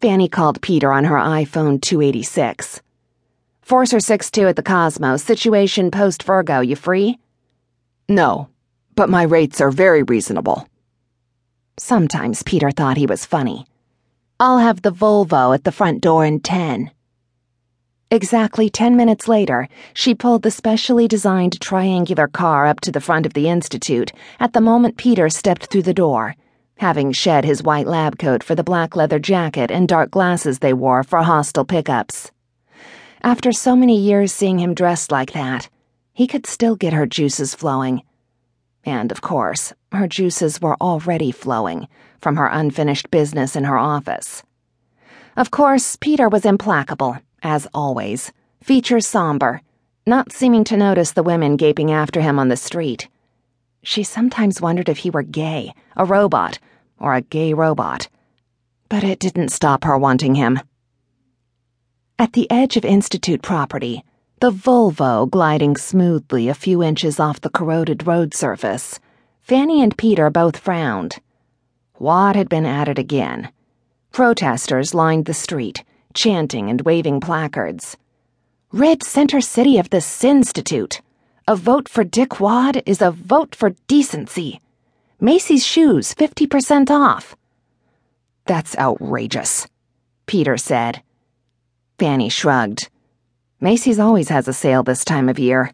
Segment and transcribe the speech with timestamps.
[0.00, 2.80] Fanny called Peter on her iPhone 286.
[3.62, 7.18] Forcer 62 at the Cosmos, situation post Virgo, you free?
[8.08, 8.48] No,
[8.94, 10.68] but my rates are very reasonable.
[11.78, 13.66] Sometimes Peter thought he was funny.
[14.38, 16.92] I'll have the Volvo at the front door in 10.
[18.12, 23.26] Exactly 10 minutes later, she pulled the specially designed triangular car up to the front
[23.26, 26.36] of the Institute at the moment Peter stepped through the door
[26.78, 30.72] having shed his white lab coat for the black leather jacket and dark glasses they
[30.72, 32.30] wore for hostile pickups.
[33.22, 35.68] After so many years seeing him dressed like that,
[36.12, 38.02] he could still get her juices flowing.
[38.84, 41.88] And, of course, her juices were already flowing
[42.20, 44.42] from her unfinished business in her office.
[45.36, 49.62] Of course, Peter was implacable, as always, features somber,
[50.06, 53.08] not seeming to notice the women gaping after him on the street.
[53.90, 56.58] She sometimes wondered if he were gay, a robot,
[57.00, 58.10] or a gay robot.
[58.90, 60.60] But it didn't stop her wanting him.
[62.18, 64.04] At the edge of Institute property,
[64.40, 69.00] the Volvo gliding smoothly a few inches off the corroded road surface,
[69.40, 71.16] Fanny and Peter both frowned.
[71.94, 73.50] What had been at it again?
[74.12, 77.96] Protesters lined the street, chanting and waving placards.
[78.70, 81.00] Rid Center City of the Sinstitute.
[81.48, 84.60] A vote for Dick Wad is a vote for decency.
[85.18, 87.34] Macy's shoes 50% off.
[88.44, 89.66] That's outrageous,
[90.26, 91.02] Peter said.
[91.98, 92.90] Fanny shrugged.
[93.62, 95.72] Macy's always has a sale this time of year.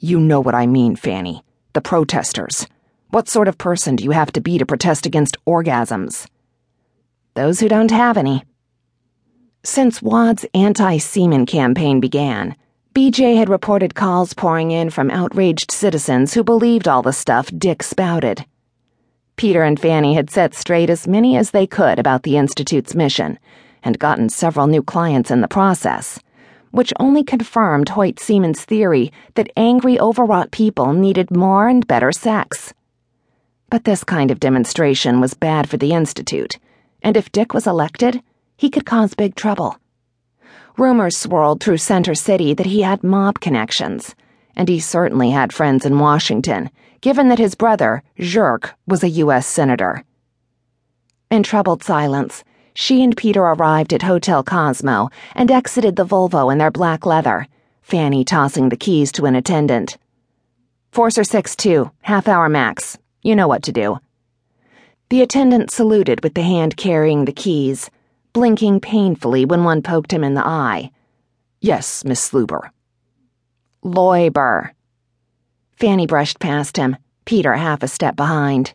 [0.00, 1.44] You know what I mean, Fanny.
[1.72, 2.66] The protesters.
[3.10, 6.26] What sort of person do you have to be to protest against orgasms?
[7.34, 8.42] Those who don't have any.
[9.62, 12.56] Since Wad's anti semen campaign began,
[12.96, 17.82] BJ had reported calls pouring in from outraged citizens who believed all the stuff Dick
[17.82, 18.46] spouted.
[19.36, 23.38] Peter and Fanny had set straight as many as they could about the Institute's mission
[23.82, 26.18] and gotten several new clients in the process,
[26.70, 32.72] which only confirmed Hoyt Siemann's theory that angry, overwrought people needed more and better sex.
[33.68, 36.58] But this kind of demonstration was bad for the Institute,
[37.02, 38.22] and if Dick was elected,
[38.56, 39.76] he could cause big trouble.
[40.78, 44.14] Rumors swirled through Center City that he had mob connections,
[44.54, 46.70] and he certainly had friends in Washington,
[47.00, 49.46] given that his brother, Zherk, was a U.S.
[49.46, 50.04] Senator.
[51.30, 52.44] In troubled silence,
[52.74, 57.46] she and Peter arrived at Hotel Cosmo and exited the Volvo in their black leather,
[57.80, 59.96] Fanny tossing the keys to an attendant.
[60.92, 62.98] Forcer 6 2, half hour max.
[63.22, 63.98] You know what to do.
[65.08, 67.90] The attendant saluted with the hand carrying the keys
[68.36, 70.90] blinking painfully when one poked him in the eye.
[71.62, 72.68] Yes, Miss Sluber.
[73.82, 74.72] Loiber.
[75.78, 78.74] Fanny brushed past him, Peter half a step behind.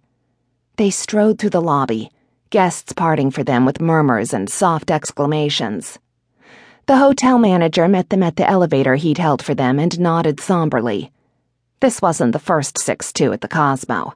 [0.77, 2.09] They strode through the lobby,
[2.49, 5.99] guests parting for them with murmurs and soft exclamations.
[6.87, 11.11] The hotel manager met them at the elevator he'd held for them and nodded somberly.
[11.81, 14.15] This wasn't the first 6 2 at the Cosmo.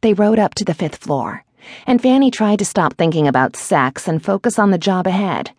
[0.00, 1.44] They rode up to the fifth floor
[1.86, 5.50] and Fanny tried to stop thinking about sex and focus on the job ahead.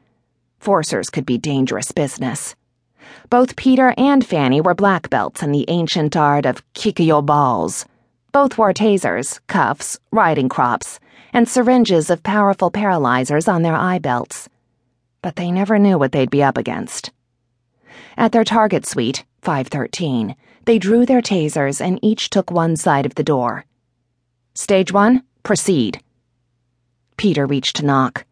[0.61, 2.55] Forcers could be dangerous business.
[3.29, 7.85] Both Peter and Fanny were black belts in the ancient art of kikyo balls.
[8.31, 10.99] Both wore tasers, cuffs, riding crops,
[11.33, 14.49] and syringes of powerful paralyzers on their eye belts.
[15.21, 17.11] But they never knew what they'd be up against.
[18.17, 20.35] At their target suite, 513,
[20.65, 23.65] they drew their tasers and each took one side of the door.
[24.53, 26.01] Stage one, Proceed.
[27.17, 28.25] Peter reached to knock.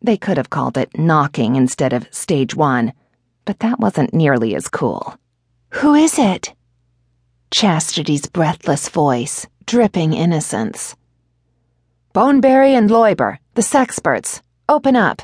[0.00, 2.92] They could have called it knocking instead of stage one,
[3.44, 5.18] but that wasn't nearly as cool.
[5.70, 6.54] Who is it?
[7.50, 10.94] Chastity's breathless voice, dripping innocence.
[12.14, 14.40] Boneberry and Loiber, the sexperts.
[14.68, 15.22] Open up.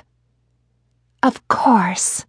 [1.22, 2.26] Of course.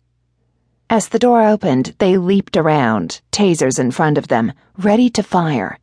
[0.87, 5.79] As the door opened, they leaped around, tasers in front of them, ready to fire.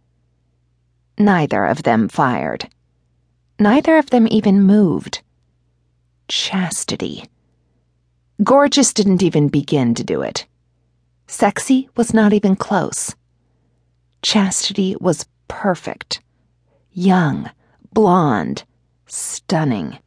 [1.18, 2.68] Neither of them fired.
[3.60, 5.20] Neither of them even moved.
[6.28, 7.26] Chastity.
[8.42, 10.46] Gorgeous didn't even begin to do it.
[11.26, 13.14] Sexy was not even close.
[14.22, 16.22] Chastity was perfect.
[16.90, 17.50] Young,
[17.92, 18.64] blonde,
[19.06, 19.98] stunning.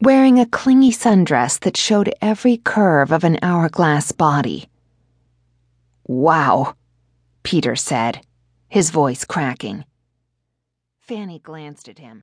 [0.00, 4.70] Wearing a clingy sundress that showed every curve of an hourglass body.
[6.06, 6.74] Wow,
[7.42, 8.22] Peter said,
[8.70, 9.84] his voice cracking.
[11.02, 12.22] Fanny glanced at him.